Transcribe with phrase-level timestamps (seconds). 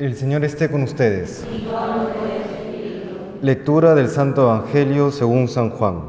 [0.00, 1.44] El Señor esté con ustedes.
[3.42, 6.04] Lectura del Santo Evangelio según San Juan.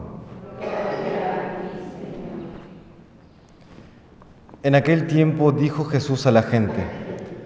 [4.63, 6.85] En aquel tiempo dijo Jesús a la gente,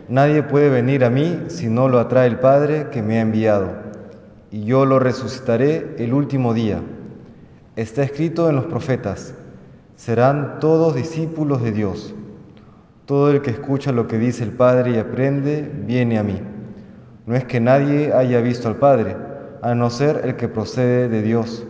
[0.07, 3.71] Nadie puede venir a mí si no lo atrae el Padre que me ha enviado,
[4.51, 6.79] y yo lo resucitaré el último día.
[7.75, 9.33] Está escrito en los profetas,
[9.95, 12.13] serán todos discípulos de Dios.
[13.05, 16.41] Todo el que escucha lo que dice el Padre y aprende, viene a mí.
[17.27, 19.15] No es que nadie haya visto al Padre,
[19.61, 21.67] a no ser el que procede de Dios.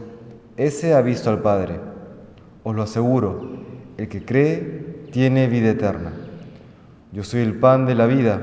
[0.55, 1.79] Ese ha visto al Padre.
[2.63, 3.51] Os lo aseguro,
[3.97, 6.13] el que cree tiene vida eterna.
[7.11, 8.41] Yo soy el pan de la vida.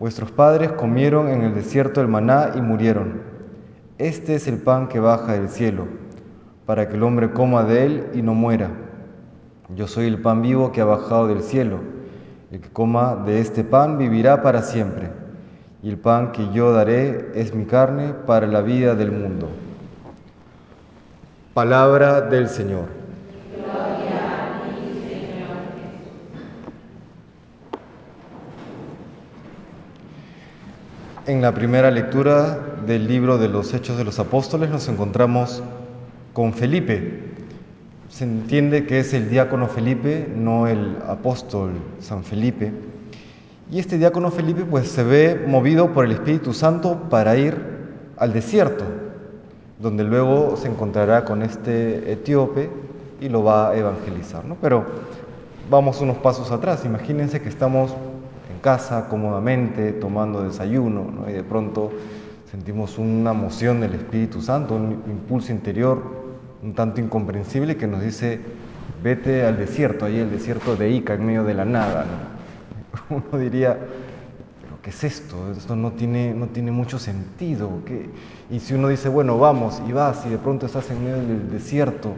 [0.00, 3.22] Vuestros padres comieron en el desierto el maná y murieron.
[3.98, 5.86] Este es el pan que baja del cielo,
[6.66, 8.70] para que el hombre coma de él y no muera.
[9.74, 11.93] Yo soy el pan vivo que ha bajado del cielo.
[12.54, 15.10] El que coma de este pan vivirá para siempre,
[15.82, 19.48] y el pan que yo daré es mi carne para la vida del mundo.
[21.52, 22.84] Palabra del Señor.
[31.26, 32.56] En la primera lectura
[32.86, 35.60] del libro de los Hechos de los Apóstoles nos encontramos
[36.32, 37.33] con Felipe,
[38.14, 42.72] se entiende que es el diácono Felipe, no el apóstol San Felipe.
[43.72, 47.60] Y este diácono Felipe pues se ve movido por el Espíritu Santo para ir
[48.16, 48.84] al desierto,
[49.80, 52.70] donde luego se encontrará con este etíope
[53.20, 54.44] y lo va a evangelizar.
[54.44, 54.58] ¿no?
[54.60, 54.84] Pero
[55.68, 57.96] vamos unos pasos atrás, imagínense que estamos
[58.48, 61.28] en casa cómodamente tomando desayuno ¿no?
[61.28, 61.90] y de pronto
[62.48, 66.23] sentimos una moción del Espíritu Santo, un impulso interior
[66.64, 68.40] un tanto incomprensible que nos dice,
[69.02, 72.06] vete al desierto, ahí el desierto de Ica, en medio de la nada.
[73.10, 73.78] Uno diría,
[74.62, 75.52] pero ¿qué es esto?
[75.52, 77.70] Esto no tiene, no tiene mucho sentido.
[78.50, 81.50] Y si uno dice, bueno, vamos y vas y de pronto estás en medio del
[81.50, 82.14] desierto,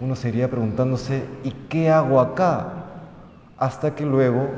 [0.00, 2.72] uno se preguntándose, ¿y qué hago acá?
[3.58, 4.48] Hasta que luego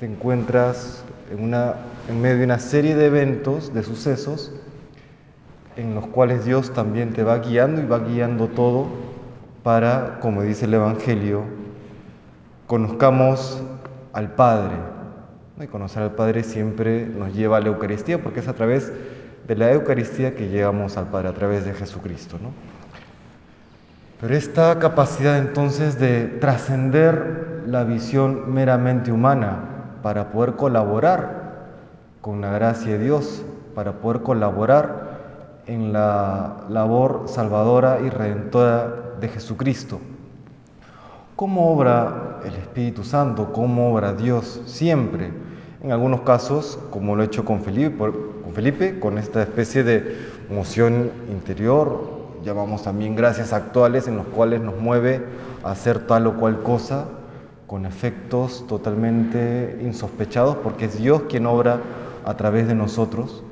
[0.00, 1.76] te encuentras en, una,
[2.08, 4.52] en medio de una serie de eventos, de sucesos,
[5.76, 8.86] en los cuales Dios también te va guiando y va guiando todo
[9.62, 11.42] para, como dice el Evangelio,
[12.66, 13.62] conozcamos
[14.12, 14.74] al Padre.
[15.60, 18.92] Y conocer al Padre siempre nos lleva a la Eucaristía, porque es a través
[19.46, 22.38] de la Eucaristía que llegamos al Padre, a través de Jesucristo.
[22.42, 22.50] ¿no?
[24.20, 29.58] Pero esta capacidad entonces de trascender la visión meramente humana
[30.02, 31.44] para poder colaborar
[32.20, 35.03] con la gracia de Dios, para poder colaborar
[35.66, 40.00] en la labor salvadora y redentora de Jesucristo.
[41.36, 43.52] ¿Cómo obra el Espíritu Santo?
[43.52, 44.62] ¿Cómo obra Dios?
[44.66, 45.32] Siempre.
[45.82, 50.16] En algunos casos, como lo he hecho con Felipe, con, esta especie de
[50.48, 55.24] moción interior, llamamos también gracias actuales en los cuales nos mueve
[55.62, 57.06] a hacer tal o cual cosa
[57.66, 61.80] con efectos totalmente insospechados, porque es Dios quien obra
[62.24, 63.43] a través de nosotros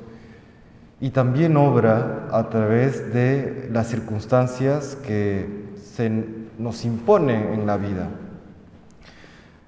[1.01, 6.09] y también obra a través de las circunstancias que se
[6.57, 8.09] nos imponen en la vida.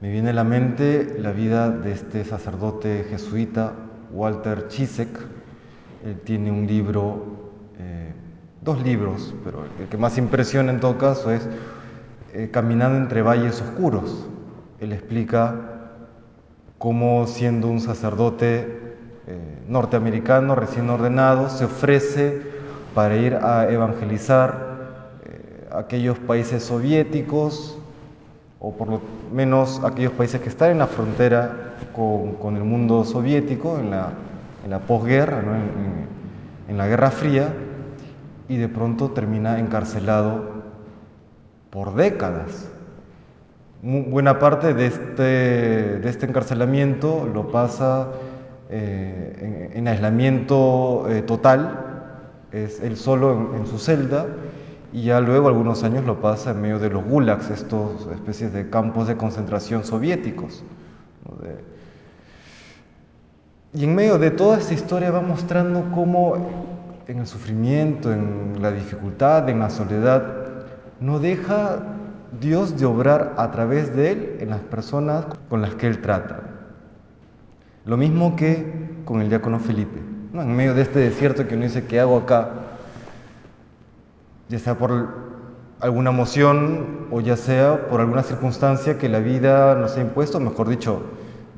[0.01, 3.73] Me viene a la mente la vida de este sacerdote jesuita,
[4.11, 5.09] Walter Chisek.
[6.03, 8.13] Él tiene un libro, eh,
[8.61, 11.47] dos libros, pero el que más impresiona en todo caso es
[12.33, 14.27] eh, Caminando entre valles oscuros.
[14.79, 15.55] Él explica
[16.77, 18.84] cómo siendo un sacerdote
[19.27, 22.41] eh, norteamericano recién ordenado se ofrece
[22.93, 24.75] para ir a evangelizar
[25.25, 27.77] eh, aquellos países soviéticos
[28.59, 29.01] o por lo
[29.33, 34.09] menos aquellos países que están en la frontera con, el mundo soviético, en la,
[34.63, 36.07] en la posguerra, en,
[36.67, 37.53] en la Guerra Fría,
[38.47, 40.63] y de pronto termina encarcelado
[41.69, 42.69] por décadas.
[43.81, 45.23] buena parte de este,
[45.99, 48.07] de este encarcelamiento lo pasa
[48.69, 52.07] eh, en, aislamiento eh, total,
[52.51, 54.27] es él solo en, su celda,
[54.91, 58.69] y ya luego algunos años lo pasa en medio de los gulags, estos especies de
[58.69, 60.63] campos de concentración soviéticos.
[63.73, 66.35] Y en medio de toda esta historia va mostrando cómo
[67.07, 70.23] en el sufrimiento, en la dificultad, en la soledad,
[71.01, 71.83] no deja
[72.39, 76.54] Dios de obrar a través de él en las personas con las que él trata.
[77.85, 79.99] Lo mismo que con el diácono Felipe.
[80.33, 82.49] En medio de este desierto que uno dice, ¿qué hago acá?
[84.49, 85.25] Ya sea por
[85.79, 90.67] alguna emoción o ya sea por alguna circunstancia que la vida nos ha impuesto, mejor
[90.67, 91.03] dicho,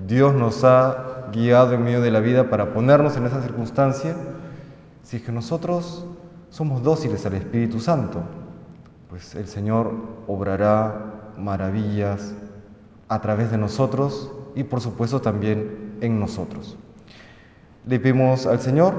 [0.05, 4.15] Dios nos ha guiado en medio de la vida para ponernos en esa circunstancia,
[5.03, 6.05] si es que nosotros
[6.49, 8.21] somos dóciles al Espíritu Santo,
[9.09, 9.93] pues el Señor
[10.27, 12.33] obrará maravillas
[13.07, 16.77] a través de nosotros y por supuesto también en nosotros.
[17.85, 18.93] Le pedimos al Señor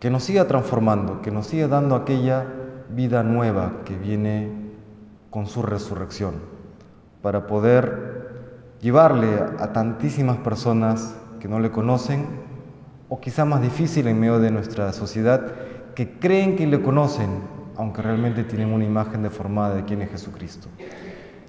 [0.00, 2.46] que nos siga transformando, que nos siga dando aquella
[2.90, 4.50] vida nueva que viene
[5.30, 6.34] con su resurrección,
[7.22, 9.28] para poder llevarle
[9.58, 12.26] a tantísimas personas que no le conocen,
[13.08, 15.52] o quizá más difícil en medio de nuestra sociedad,
[15.94, 17.40] que creen que le conocen,
[17.76, 20.68] aunque realmente tienen una imagen deformada de quién es Jesucristo.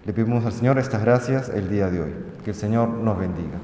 [0.06, 2.16] Le pedimos al Señor estas gracias el día de hoy.
[2.44, 3.58] Que el Señor nos bendiga.